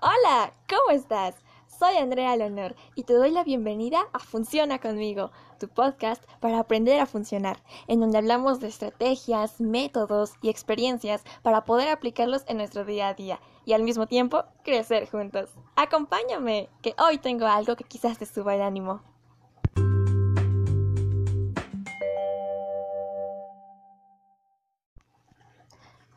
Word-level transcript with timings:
Hola, 0.00 0.52
¿cómo 0.68 0.96
estás? 0.96 1.34
Soy 1.66 1.96
Andrea 1.96 2.36
Leonor 2.36 2.76
y 2.94 3.02
te 3.02 3.14
doy 3.14 3.32
la 3.32 3.42
bienvenida 3.42 4.06
a 4.12 4.20
Funciona 4.20 4.78
conmigo, 4.78 5.32
tu 5.58 5.66
podcast 5.66 6.22
para 6.38 6.60
aprender 6.60 7.00
a 7.00 7.06
funcionar, 7.06 7.60
en 7.88 7.98
donde 7.98 8.18
hablamos 8.18 8.60
de 8.60 8.68
estrategias, 8.68 9.60
métodos 9.60 10.34
y 10.40 10.50
experiencias 10.50 11.24
para 11.42 11.64
poder 11.64 11.88
aplicarlos 11.88 12.44
en 12.46 12.58
nuestro 12.58 12.84
día 12.84 13.08
a 13.08 13.14
día 13.14 13.40
y 13.64 13.72
al 13.72 13.82
mismo 13.82 14.06
tiempo 14.06 14.44
crecer 14.62 15.10
juntos. 15.10 15.50
Acompáñame, 15.74 16.68
que 16.80 16.94
hoy 17.04 17.18
tengo 17.18 17.46
algo 17.46 17.74
que 17.74 17.82
quizás 17.82 18.18
te 18.18 18.26
suba 18.26 18.54
el 18.54 18.62
ánimo. 18.62 19.02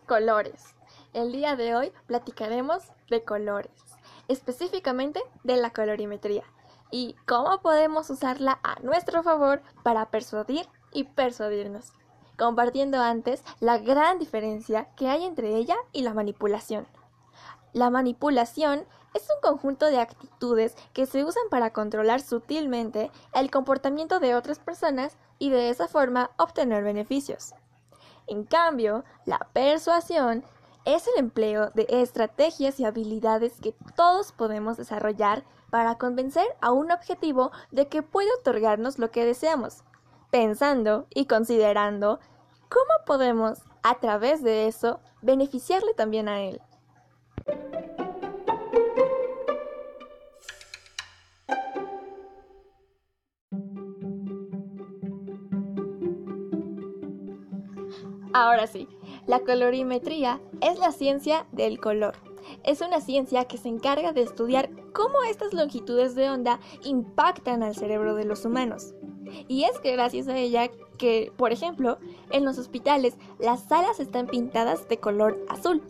Colores. 0.05 0.75
El 1.13 1.33
día 1.33 1.57
de 1.57 1.75
hoy 1.75 1.91
platicaremos 2.07 2.83
de 3.09 3.25
colores, 3.25 3.71
específicamente 4.29 5.21
de 5.43 5.57
la 5.57 5.71
colorimetría 5.71 6.43
y 6.89 7.17
cómo 7.27 7.61
podemos 7.61 8.09
usarla 8.09 8.59
a 8.63 8.79
nuestro 8.79 9.21
favor 9.21 9.61
para 9.83 10.09
persuadir 10.09 10.69
y 10.93 11.03
persuadirnos, 11.03 11.91
compartiendo 12.37 13.01
antes 13.01 13.43
la 13.59 13.77
gran 13.77 14.19
diferencia 14.19 14.87
que 14.95 15.09
hay 15.09 15.25
entre 15.25 15.57
ella 15.57 15.75
y 15.91 16.03
la 16.03 16.13
manipulación. 16.13 16.87
La 17.73 17.89
manipulación 17.89 18.85
es 19.13 19.23
un 19.23 19.41
conjunto 19.41 19.87
de 19.87 19.99
actitudes 19.99 20.77
que 20.93 21.05
se 21.05 21.25
usan 21.25 21.43
para 21.49 21.73
controlar 21.73 22.21
sutilmente 22.21 23.11
el 23.33 23.51
comportamiento 23.51 24.21
de 24.21 24.33
otras 24.33 24.59
personas 24.59 25.17
y 25.39 25.49
de 25.49 25.69
esa 25.69 25.89
forma 25.89 26.31
obtener 26.37 26.85
beneficios. 26.85 27.53
En 28.27 28.45
cambio, 28.45 29.03
la 29.25 29.39
persuasión 29.51 30.45
es 30.85 31.07
el 31.07 31.19
empleo 31.19 31.69
de 31.71 31.85
estrategias 31.89 32.79
y 32.79 32.85
habilidades 32.85 33.59
que 33.61 33.75
todos 33.95 34.31
podemos 34.31 34.77
desarrollar 34.77 35.43
para 35.69 35.97
convencer 35.97 36.45
a 36.59 36.71
un 36.71 36.91
objetivo 36.91 37.51
de 37.71 37.87
que 37.87 38.03
puede 38.03 38.29
otorgarnos 38.39 38.99
lo 38.99 39.11
que 39.11 39.25
deseamos, 39.25 39.83
pensando 40.31 41.07
y 41.13 41.25
considerando 41.25 42.19
cómo 42.69 43.05
podemos, 43.05 43.59
a 43.83 43.99
través 43.99 44.43
de 44.43 44.67
eso, 44.67 44.99
beneficiarle 45.21 45.93
también 45.93 46.27
a 46.27 46.41
él. 46.41 46.61
Ahora 58.33 58.65
sí, 58.65 58.87
la 59.27 59.39
colorimetría 59.39 60.39
es 60.61 60.79
la 60.79 60.91
ciencia 60.91 61.45
del 61.51 61.79
color. 61.79 62.15
Es 62.63 62.81
una 62.81 63.01
ciencia 63.01 63.45
que 63.45 63.57
se 63.57 63.69
encarga 63.69 64.13
de 64.13 64.23
estudiar 64.23 64.69
cómo 64.93 65.21
estas 65.29 65.53
longitudes 65.53 66.15
de 66.15 66.29
onda 66.29 66.59
impactan 66.83 67.63
al 67.63 67.75
cerebro 67.75 68.15
de 68.15 68.25
los 68.25 68.45
humanos. 68.45 68.93
Y 69.47 69.63
es 69.63 69.79
que 69.79 69.91
gracias 69.93 70.27
a 70.27 70.37
ella 70.37 70.69
que, 70.97 71.31
por 71.37 71.51
ejemplo, 71.51 71.97
en 72.31 72.45
los 72.45 72.57
hospitales 72.57 73.17
las 73.39 73.63
salas 73.63 73.99
están 73.99 74.27
pintadas 74.27 74.87
de 74.87 74.97
color 74.97 75.39
azul, 75.49 75.81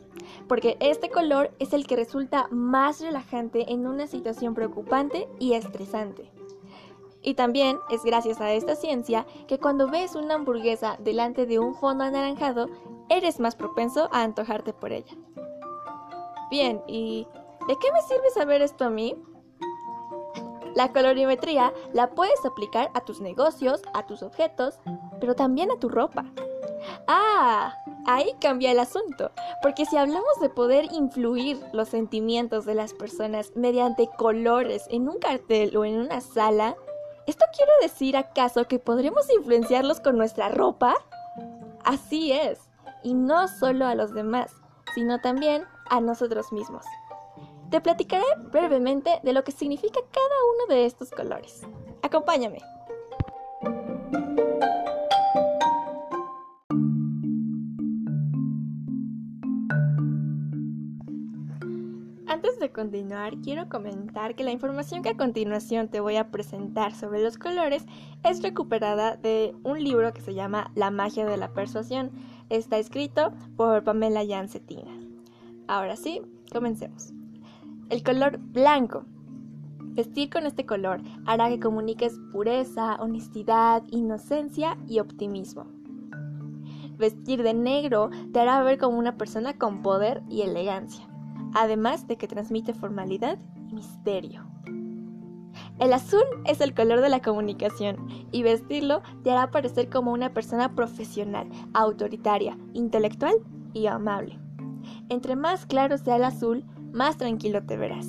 porque 0.48 0.78
este 0.80 1.10
color 1.10 1.52
es 1.60 1.74
el 1.74 1.88
que 1.88 1.96
resulta 1.96 2.48
más 2.52 3.02
relajante 3.02 3.72
en 3.72 3.88
una 3.88 4.08
situación 4.08 4.54
preocupante 4.54 5.28
y 5.40 5.54
estresante. 5.54 6.32
Y 7.24 7.36
también 7.36 7.78
es 7.90 8.04
gracias 8.04 8.42
a 8.42 8.52
esta 8.52 8.76
ciencia 8.76 9.26
que 9.48 9.60
cuando 9.60 9.88
ves 9.88 10.16
una 10.16 10.36
hamburguesa 10.36 10.98
delante 11.00 11.46
de 11.46 11.60
un 11.60 11.76
fondo 11.76 12.04
anaranjado, 12.04 12.68
eres 13.12 13.40
más 13.40 13.56
propenso 13.56 14.10
a 14.12 14.24
antojarte 14.24 14.74
por 14.74 14.92
ella. 14.92 15.16
Bien, 16.50 16.82
¿y 16.88 17.28
de 17.68 17.78
qué 17.78 17.92
me 17.92 18.02
sirve 18.02 18.30
saber 18.32 18.62
esto 18.62 18.86
a 18.86 18.90
mí? 18.90 19.16
La 20.74 20.92
colorimetría 20.94 21.74
la 21.94 22.12
puedes 22.12 22.44
aplicar 22.46 22.90
a 22.94 23.02
tus 23.02 23.22
negocios, 23.22 23.82
a 23.94 24.06
tus 24.06 24.24
objetos, 24.24 24.80
pero 25.20 25.36
también 25.36 25.70
a 25.72 25.80
tu 25.80 25.90
ropa. 25.90 26.26
Ah, 27.08 27.76
ahí 28.08 28.34
cambia 28.40 28.72
el 28.72 28.80
asunto, 28.80 29.32
porque 29.62 29.86
si 29.86 29.98
hablamos 29.98 30.40
de 30.42 30.50
poder 30.50 30.86
influir 30.92 31.62
los 31.74 31.90
sentimientos 31.90 32.66
de 32.66 32.76
las 32.76 32.94
personas 32.94 33.52
mediante 33.56 34.10
colores 34.18 34.86
en 34.90 35.10
un 35.10 35.20
cartel 35.20 35.76
o 35.78 35.86
en 35.86 36.00
una 36.00 36.22
sala, 36.22 36.76
¿Esto 37.28 37.46
quiere 37.56 37.72
decir 37.82 38.18
acaso 38.18 38.66
que 38.68 38.80
podremos 38.80 39.30
influenciarlos 39.30 40.00
con 40.00 40.18
nuestra 40.18 40.50
ropa? 40.50 40.96
Así 41.84 42.32
es, 42.32 42.60
y 43.04 43.14
no 43.14 43.48
solo 43.48 43.86
a 43.86 43.96
los 43.96 44.14
demás, 44.14 44.56
sino 44.94 45.20
también 45.20 45.64
a 45.90 46.02
nosotros 46.02 46.52
mismos. 46.52 46.86
Te 47.70 47.80
platicaré 47.80 48.26
brevemente 48.52 49.20
de 49.24 49.34
lo 49.34 49.44
que 49.44 49.52
significa 49.52 50.00
cada 50.12 50.36
uno 50.56 50.76
de 50.76 50.86
estos 50.86 51.12
colores. 51.12 51.66
Acompáñame. 52.02 52.60
Antes 62.28 62.60
de 62.60 62.72
continuar, 62.72 63.36
quiero 63.44 63.70
comentar 63.70 64.36
que 64.36 64.44
la 64.44 64.52
información 64.52 65.04
que 65.04 65.10
a 65.10 65.18
continuación 65.18 65.90
te 65.90 66.00
voy 66.00 66.16
a 66.16 66.32
presentar 66.32 66.96
sobre 66.96 67.22
los 67.22 67.38
colores 67.38 67.86
es 68.24 68.42
recuperada 68.42 69.16
de 69.16 69.54
un 69.64 69.84
libro 69.84 70.14
que 70.14 70.22
se 70.22 70.34
llama 70.34 70.72
La 70.74 70.92
magia 70.92 71.26
de 71.26 71.38
la 71.38 71.54
persuasión. 71.54 72.12
Está 72.52 72.78
escrito 72.78 73.32
por 73.56 73.84
Pamela 73.84 74.26
Jancetina. 74.28 74.92
Ahora 75.68 75.96
sí, 75.96 76.22
comencemos. 76.52 77.14
El 77.90 78.04
color 78.04 78.38
blanco. 78.38 79.06
Vestir 79.94 80.30
con 80.30 80.46
este 80.46 80.66
color 80.66 81.02
hará 81.26 81.50
que 81.50 81.60
comuniques 81.60 82.20
pureza, 82.32 82.98
honestidad, 83.02 83.84
inocencia 83.90 84.78
y 84.88 85.00
optimismo. 85.00 85.66
Vestir 86.98 87.42
de 87.42 87.54
negro 87.54 88.10
te 88.32 88.40
hará 88.42 88.62
ver 88.64 88.78
como 88.78 89.00
una 89.00 89.18
persona 89.18 89.58
con 89.58 89.82
poder 89.82 90.22
y 90.30 90.42
elegancia 90.42 91.08
además 91.54 92.08
de 92.08 92.18
que 92.18 92.28
transmite 92.28 92.74
formalidad 92.74 93.38
y 93.70 93.74
misterio. 93.74 94.51
El 95.82 95.92
azul 95.92 96.24
es 96.46 96.62
el 96.62 96.74
color 96.74 97.02
de 97.02 97.10
la 97.10 97.22
comunicación 97.22 97.98
y 98.32 98.44
vestirlo 98.44 99.02
te 99.24 99.32
hará 99.32 99.52
parecer 99.52 99.90
como 99.90 100.14
una 100.14 100.34
persona 100.34 100.76
profesional, 100.76 101.50
autoritaria, 101.74 102.58
intelectual 102.74 103.34
y 103.74 103.88
amable. 103.88 104.40
Entre 105.10 105.36
más 105.36 105.66
claro 105.66 105.98
sea 105.98 106.16
el 106.16 106.24
azul, 106.24 106.64
más 106.94 107.18
tranquilo 107.18 107.64
te 107.64 107.76
verás. 107.76 108.08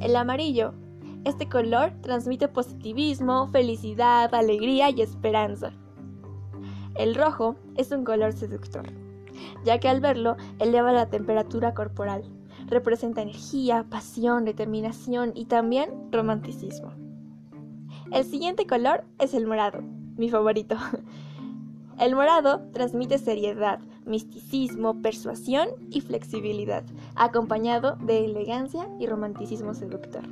El 0.00 0.14
amarillo. 0.14 0.74
Este 1.24 1.48
color 1.48 1.92
transmite 2.00 2.48
positivismo, 2.48 3.48
felicidad, 3.48 4.34
alegría 4.34 4.90
y 4.90 5.02
esperanza. 5.02 5.72
El 6.94 7.14
rojo 7.14 7.56
es 7.76 7.90
un 7.90 8.04
color 8.04 8.32
seductor 8.32 8.86
ya 9.64 9.78
que 9.78 9.88
al 9.88 10.00
verlo 10.00 10.36
eleva 10.58 10.92
la 10.92 11.08
temperatura 11.08 11.74
corporal. 11.74 12.24
Representa 12.70 13.20
energía, 13.20 13.84
pasión, 13.90 14.46
determinación 14.46 15.32
y 15.34 15.44
también 15.44 15.90
romanticismo. 16.10 16.92
El 18.10 18.24
siguiente 18.24 18.66
color 18.66 19.04
es 19.18 19.34
el 19.34 19.46
morado, 19.46 19.82
mi 20.16 20.30
favorito. 20.30 20.76
El 21.98 22.14
morado 22.14 22.62
transmite 22.72 23.18
seriedad, 23.18 23.78
misticismo, 24.06 25.02
persuasión 25.02 25.68
y 25.90 26.00
flexibilidad, 26.00 26.82
acompañado 27.14 27.96
de 27.96 28.24
elegancia 28.24 28.88
y 28.98 29.06
romanticismo 29.06 29.74
seductor. 29.74 30.22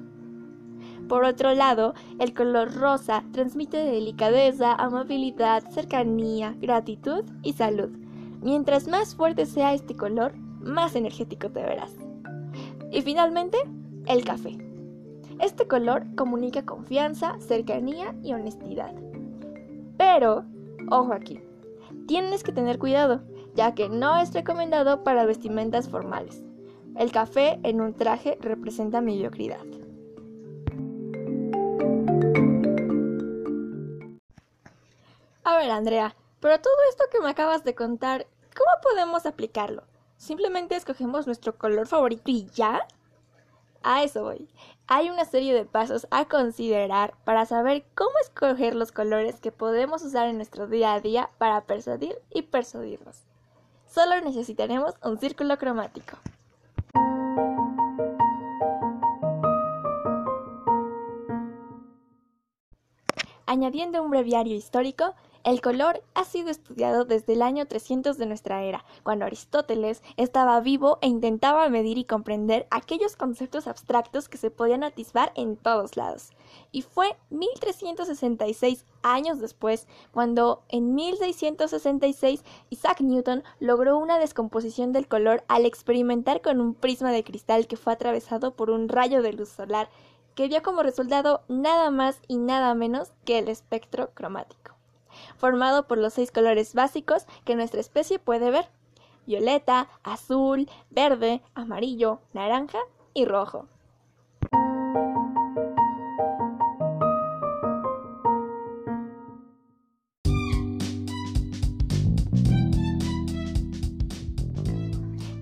Por 1.11 1.25
otro 1.25 1.53
lado, 1.53 1.93
el 2.19 2.33
color 2.33 2.75
rosa 2.75 3.23
transmite 3.33 3.77
delicadeza, 3.77 4.73
amabilidad, 4.73 5.63
cercanía, 5.71 6.55
gratitud 6.59 7.25
y 7.43 7.53
salud, 7.53 7.91
Mientras 8.41 8.87
más 8.87 9.17
fuerte 9.17 9.47
sea 9.47 9.75
este 9.75 9.97
color, 9.97 10.37
más 10.61 10.95
energético 10.95 11.51
te 11.51 11.61
verás. 11.61 11.93
Y 12.91 13.03
finalmente, 13.03 13.59
el 14.07 14.25
café. 14.25 14.57
Este 15.41 15.69
color 15.69 16.05
comunica 16.17 16.65
confianza, 16.65 17.39
cercanía 17.41 18.15
y 18.23 18.33
honestidad. 18.33 18.93
Pero, 19.97 20.45
ojo 20.91 21.13
aquí, 21.13 21.41
tienes 22.07 22.43
que 22.43 22.53
tener 22.53 22.79
cuidado, 22.79 23.23
ya 23.55 23.75
que 23.75 23.89
no 23.89 24.19
es 24.19 24.33
recomendado 24.33 25.05
para 25.05 25.27
vestimentas 25.27 25.89
formales. 25.89 26.43
El 26.97 27.13
café 27.13 27.61
en 27.63 27.81
un 27.81 27.95
traje 27.95 28.39
representa 28.41 29.01
mediocridad. 29.01 29.65
A 35.45 35.57
ver, 35.57 35.71
Andrea, 35.71 36.17
pero 36.41 36.61
todo 36.61 36.75
esto 36.91 37.05
que 37.11 37.21
me 37.21 37.31
acabas 37.31 37.65
de 37.65 37.75
contar, 37.75 38.27
¿cómo 38.57 38.71
podemos 38.83 39.27
aplicarlo? 39.27 39.83
Simplemente 40.19 40.75
escogemos 40.75 41.27
nuestro 41.27 41.57
color 41.57 41.87
favorito 41.87 42.25
y 42.27 42.47
ya. 42.53 42.87
A 43.85 44.03
eso 44.03 44.25
voy. 44.25 44.49
Hay 44.89 45.09
una 45.11 45.25
serie 45.25 45.55
de 45.55 45.65
pasos 45.65 46.09
a 46.11 46.25
considerar 46.25 47.15
para 47.25 47.47
saber 47.47 47.87
cómo 47.95 48.11
escoger 48.21 48.75
los 48.75 48.91
colores 48.91 49.39
que 49.39 49.53
podemos 49.53 50.03
usar 50.03 50.27
en 50.27 50.37
nuestro 50.37 50.67
día 50.67 50.93
a 50.93 51.01
día 51.01 51.31
para 51.39 51.65
persuadir 51.65 52.17
y 52.31 52.43
persuadirnos. 52.43 53.23
Solo 53.87 54.21
necesitaremos 54.21 54.95
un 55.05 55.19
círculo 55.19 55.57
cromático. 55.57 56.19
Añadiendo 63.47 64.03
un 64.03 64.11
breviario 64.11 64.57
histórico, 64.57 65.15
el 65.49 65.63
color 65.63 66.03
ha 66.13 66.25
sido 66.25 66.51
estudiado 66.51 67.07
desde 67.07 67.33
el 67.33 67.41
año 67.41 67.67
300 67.67 68.19
de 68.19 68.27
nuestra 68.27 68.65
era, 68.65 68.85
cuando 69.03 69.25
Aristóteles 69.25 70.03
estaba 70.19 70.61
vivo 70.61 70.99
e 71.01 71.07
intentaba 71.07 71.71
medir 71.71 71.97
y 71.97 72.05
comprender 72.05 72.67
aquellos 72.71 73.17
conceptos 73.17 73.67
abstractos 73.67 74.29
que 74.29 74.37
se 74.37 74.51
podían 74.51 74.85
atisbar 74.85 75.33
en 75.37 75.57
todos 75.57 75.97
lados. 75.97 76.33
Y 76.71 76.83
fue 76.83 77.17
1366 77.31 78.85
años 79.03 79.41
después 79.41 79.87
cuando 80.13 80.65
en 80.69 80.95
1666 80.95 82.45
Isaac 82.69 83.01
Newton 83.01 83.43
logró 83.59 83.97
una 83.97 84.19
descomposición 84.19 84.93
del 84.93 85.09
color 85.09 85.45
al 85.49 85.65
experimentar 85.65 86.43
con 86.43 86.61
un 86.61 86.75
prisma 86.75 87.11
de 87.11 87.25
cristal 87.25 87.67
que 87.67 87.79
fue 87.79 87.95
atravesado 87.95 88.55
por 88.55 88.69
un 88.69 88.91
rayo 88.91 89.23
de 89.23 89.33
luz 89.33 89.49
solar 89.49 89.89
que 90.35 90.49
dio 90.49 90.63
como 90.63 90.83
resultado 90.83 91.41
nada 91.49 91.91
más 91.91 92.21
y 92.29 92.37
nada 92.37 92.75
menos 92.75 93.13
que 93.25 93.39
el 93.39 93.49
espectro 93.49 94.11
cromático 94.13 94.78
formado 95.39 95.87
por 95.87 95.97
los 95.99 96.13
seis 96.15 96.31
colores 96.31 96.75
básicos 96.75 97.27
que 97.45 97.57
nuestra 97.57 97.81
especie 97.81 98.19
puede 98.19 98.51
ver. 98.51 98.69
Violeta, 99.27 99.89
azul, 100.03 100.69
verde, 100.91 101.43
amarillo, 101.55 102.21
naranja 102.33 102.79
y 103.15 103.25
rojo. 103.25 103.67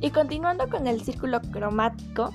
Y 0.01 0.11
continuando 0.11 0.69
con 0.69 0.87
el 0.87 1.03
círculo 1.03 1.41
cromático, 1.53 2.31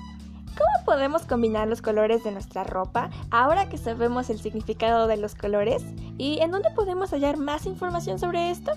¿Cómo 0.62 0.84
podemos 0.84 1.24
combinar 1.24 1.66
los 1.66 1.80
colores 1.80 2.24
de 2.24 2.30
nuestra 2.30 2.62
ropa 2.62 3.08
ahora 3.30 3.70
que 3.70 3.78
sabemos 3.78 4.28
el 4.28 4.38
significado 4.38 5.06
de 5.06 5.16
los 5.16 5.34
colores? 5.34 5.82
¿Y 6.22 6.38
en 6.38 6.52
dónde 6.52 6.70
podemos 6.70 7.10
hallar 7.10 7.36
más 7.36 7.66
información 7.66 8.16
sobre 8.16 8.52
esto? 8.52 8.70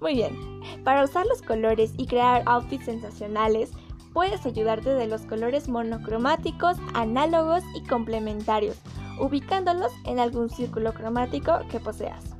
Muy 0.00 0.14
bien, 0.14 0.36
para 0.82 1.04
usar 1.04 1.24
los 1.24 1.40
colores 1.40 1.92
y 1.98 2.08
crear 2.08 2.42
outfits 2.46 2.86
sensacionales, 2.86 3.70
puedes 4.12 4.44
ayudarte 4.44 4.90
de 4.90 5.06
los 5.06 5.20
colores 5.20 5.68
monocromáticos, 5.68 6.78
análogos 6.94 7.62
y 7.76 7.86
complementarios, 7.86 8.76
ubicándolos 9.20 9.92
en 10.04 10.18
algún 10.18 10.50
círculo 10.50 10.94
cromático 10.94 11.60
que 11.70 11.78
poseas. 11.78 12.35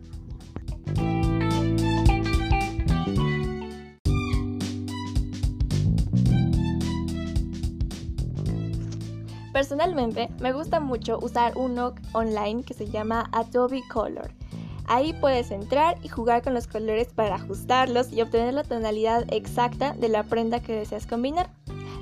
Personalmente, 9.57 10.29
me 10.39 10.53
gusta 10.53 10.81
mucho 10.81 11.19
usar 11.23 11.57
uno 11.57 11.95
online 12.13 12.63
que 12.63 12.75
se 12.75 12.91
llama 12.91 13.31
Adobe 13.33 13.83
Color. 13.91 14.31
Ahí 14.87 15.15
puedes 15.15 15.51
entrar 15.51 15.97
y 16.03 16.09
jugar 16.09 16.43
con 16.43 16.53
los 16.53 16.67
colores 16.67 17.09
para 17.15 17.37
ajustarlos 17.37 18.13
y 18.13 18.21
obtener 18.21 18.53
la 18.53 18.65
tonalidad 18.65 19.25
exacta 19.33 19.95
de 19.95 20.11
la 20.11 20.25
prenda 20.25 20.61
que 20.61 20.75
deseas 20.75 21.07
combinar. 21.07 21.49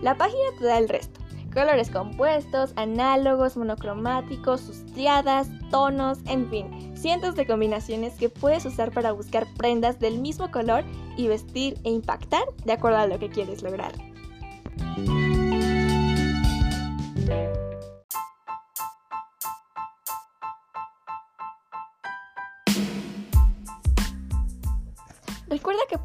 La 0.03 0.17
página 0.17 0.43
te 0.59 0.65
da 0.65 0.79
el 0.79 0.89
resto. 0.89 1.21
Colores 1.53 1.91
compuestos, 1.91 2.73
análogos, 2.75 3.57
monocromáticos, 3.57 4.63
sustriadas, 4.63 5.49
tonos, 5.71 6.19
en 6.27 6.51
fin, 6.51 6.97
cientos 6.97 7.37
de 7.37 7.47
combinaciones 7.47 8.15
que 8.15 8.31
puedes 8.31 8.67
usar 8.67 8.91
para 8.91 9.13
buscar 9.13 9.47
prendas 9.57 10.01
del 10.01 10.19
mismo 10.19 10.51
color 10.51 10.83
y 11.17 11.29
vestir 11.29 11.79
e 11.85 11.91
impactar 11.91 12.43
de 12.65 12.73
acuerdo 12.73 12.99
a 12.99 13.07
lo 13.07 13.21
que 13.21 13.29
quieres 13.29 13.63
lograr. 13.63 13.93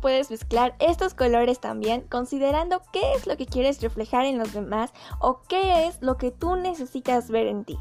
Puedes 0.01 0.31
mezclar 0.31 0.75
estos 0.79 1.13
colores 1.13 1.59
también 1.59 2.01
considerando 2.09 2.81
qué 2.91 3.13
es 3.13 3.27
lo 3.27 3.37
que 3.37 3.45
quieres 3.45 3.81
reflejar 3.81 4.25
en 4.25 4.37
los 4.37 4.53
demás 4.53 4.91
o 5.19 5.41
qué 5.47 5.87
es 5.87 6.01
lo 6.01 6.17
que 6.17 6.31
tú 6.31 6.55
necesitas 6.55 7.29
ver 7.29 7.47
en 7.47 7.65
ti. 7.65 7.77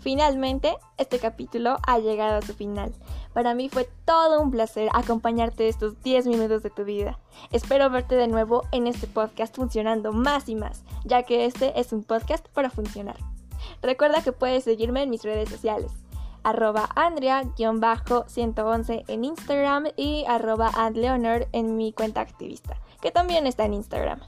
Finalmente, 0.00 0.76
este 0.98 1.18
capítulo 1.18 1.78
ha 1.86 1.98
llegado 1.98 2.36
a 2.36 2.42
su 2.42 2.54
final. 2.54 2.92
Para 3.32 3.54
mí 3.54 3.68
fue 3.68 3.88
todo 4.04 4.40
un 4.40 4.50
placer 4.50 4.88
acompañarte 4.92 5.68
estos 5.68 6.00
10 6.02 6.26
minutos 6.26 6.62
de 6.62 6.70
tu 6.70 6.84
vida. 6.84 7.18
Espero 7.50 7.90
verte 7.90 8.14
de 8.14 8.28
nuevo 8.28 8.62
en 8.70 8.86
este 8.86 9.06
podcast 9.06 9.56
funcionando 9.56 10.12
más 10.12 10.48
y 10.48 10.54
más, 10.54 10.84
ya 11.04 11.22
que 11.22 11.46
este 11.46 11.78
es 11.80 11.92
un 11.92 12.04
podcast 12.04 12.46
para 12.48 12.70
funcionar. 12.70 13.16
Recuerda 13.82 14.22
que 14.22 14.32
puedes 14.32 14.64
seguirme 14.64 15.02
en 15.02 15.10
mis 15.10 15.22
redes 15.22 15.48
sociales 15.48 15.90
arroba 16.44 16.88
Andrea-111 16.94 19.04
en 19.08 19.24
Instagram 19.24 19.88
y 19.96 20.24
arroba 20.28 20.70
Andleonor 20.74 21.48
en 21.52 21.76
mi 21.76 21.92
cuenta 21.92 22.20
activista, 22.20 22.78
que 23.02 23.10
también 23.10 23.48
está 23.48 23.64
en 23.64 23.74
Instagram. 23.74 24.20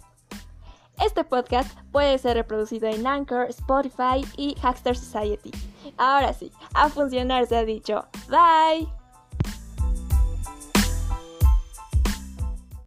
Este 1.04 1.24
podcast 1.24 1.78
puede 1.92 2.16
ser 2.18 2.36
reproducido 2.36 2.88
en 2.88 3.06
Anchor, 3.06 3.46
Spotify 3.50 4.24
y 4.36 4.56
Hackster 4.60 4.96
Society. 4.96 5.52
Ahora 5.98 6.32
sí, 6.32 6.50
a 6.74 6.88
funcionar 6.88 7.46
se 7.46 7.56
ha 7.56 7.64
dicho. 7.64 8.06
Bye. 8.28 9.05